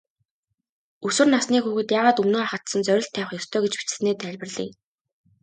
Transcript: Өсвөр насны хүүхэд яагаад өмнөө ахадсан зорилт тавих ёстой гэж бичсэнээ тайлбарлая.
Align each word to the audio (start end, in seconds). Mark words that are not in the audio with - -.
Өсвөр 1.07 1.27
насны 1.33 1.57
хүүхэд 1.61 1.89
яагаад 1.97 2.21
өмнөө 2.23 2.41
ахадсан 2.43 2.81
зорилт 2.87 3.11
тавих 3.15 3.31
ёстой 3.39 3.59
гэж 3.63 3.73
бичсэнээ 3.77 4.15
тайлбарлая. 4.21 4.71